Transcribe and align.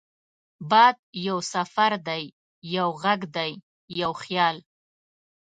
باد 0.69 0.95
یو 1.27 1.37
سفر 1.53 1.91
دی، 2.07 2.23
یو 2.75 2.87
غږ 3.03 3.21
دی، 3.35 3.51
یو 3.99 4.11
خیال 4.23 4.57